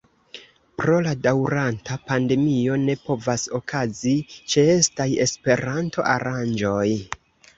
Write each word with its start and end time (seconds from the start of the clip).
Pro 0.81 0.93
la 1.07 1.11
daŭranta 1.25 1.97
pandemio 2.11 2.77
ne 2.87 2.95
povas 3.09 3.43
okazi 3.59 4.13
ĉeestaj 4.53 5.07
Esperanto-aranĝoj. 5.27 6.89